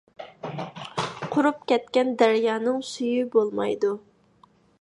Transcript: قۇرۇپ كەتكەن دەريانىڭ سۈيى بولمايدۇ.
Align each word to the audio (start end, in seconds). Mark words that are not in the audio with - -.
قۇرۇپ 1.35 1.59
كەتكەن 1.73 2.11
دەريانىڭ 2.23 2.83
سۈيى 2.95 3.31
بولمايدۇ. 3.37 3.97